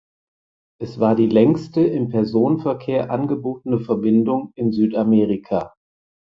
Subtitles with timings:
[0.81, 5.75] Es war die längste im Personenverkehr angebotene Verbindung in Südamerika.